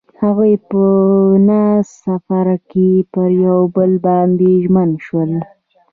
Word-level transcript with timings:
هغوی 0.21 0.53
په 0.69 0.81
نازک 1.47 1.89
سفر 2.05 2.47
کې 2.71 2.89
پر 3.13 3.29
بل 3.75 3.91
باندې 4.05 4.51
ژمن 4.63 4.89
شول. 5.05 5.31